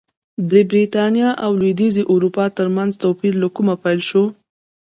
د 0.51 0.53
برېټانیا 0.69 1.29
او 1.45 1.51
لوېدیځې 1.59 2.03
اروپا 2.13 2.45
ترمنځ 2.57 2.91
توپیر 3.03 3.33
له 3.43 3.47
کومه 3.55 3.75
پیل 3.83 3.99
شو 4.09 4.23